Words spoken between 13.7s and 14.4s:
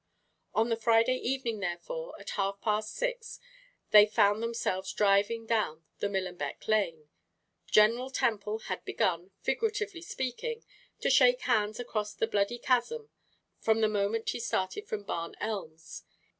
the moment he